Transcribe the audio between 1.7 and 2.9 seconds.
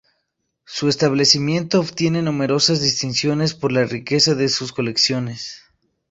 obtiene numerosas